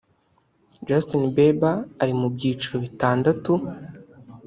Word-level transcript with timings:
Justin 0.87 1.23
Beiber 1.35 1.77
ari 2.01 2.13
mu 2.19 2.27
byiciro 2.35 2.75
bitandatu 2.85 3.51